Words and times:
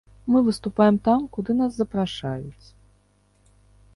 Мы 0.25 0.39
выступаем 0.45 0.97
там, 1.07 1.27
куды 1.35 1.51
нас 1.59 1.77
запрашаюць. 1.83 2.67